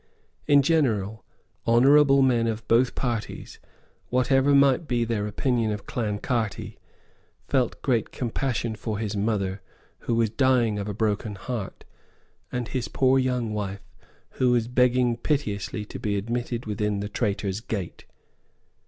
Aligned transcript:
In 0.47 0.63
general, 0.63 1.23
honourable 1.67 2.23
men 2.23 2.47
of 2.47 2.67
both 2.67 2.95
parties, 2.95 3.59
whatever 4.09 4.55
might 4.55 4.87
be 4.87 5.03
their 5.03 5.27
opinion 5.27 5.71
of 5.71 5.85
Clancarty, 5.85 6.77
felt 7.47 7.79
great 7.83 8.11
compassion 8.11 8.73
for 8.73 8.97
his 8.97 9.15
mother 9.15 9.61
who 9.99 10.15
was 10.15 10.31
dying 10.31 10.79
of 10.79 10.87
a 10.87 10.93
broken 10.95 11.35
heart, 11.35 11.85
and 12.51 12.69
his 12.69 12.87
poor 12.87 13.19
young 13.19 13.53
wife 13.53 13.93
who 14.39 14.49
was 14.49 14.67
begging 14.67 15.17
piteously 15.17 15.85
to 15.85 15.99
be 15.99 16.15
admitted 16.17 16.65
within 16.65 16.99
the 16.99 17.07
Traitor's 17.07 17.59
Gate. 17.61 18.05